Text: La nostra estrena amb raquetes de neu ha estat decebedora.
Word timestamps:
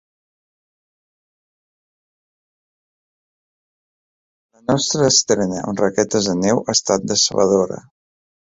La 4.57 4.73
nostra 4.73 5.05
estrena 5.11 5.63
amb 5.67 5.85
raquetes 5.85 6.33
de 6.33 6.37
neu 6.43 6.65
ha 6.67 6.79
estat 6.79 7.09
decebedora. 7.15 7.83